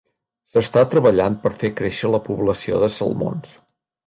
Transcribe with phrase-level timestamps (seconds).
[0.53, 3.55] S'està treballant per fer créixer la població de salmons.